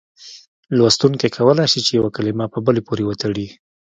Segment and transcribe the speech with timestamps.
[0.77, 3.47] لوستونکی کولای شي چې یوه کلمه په بلې پورې وتړي.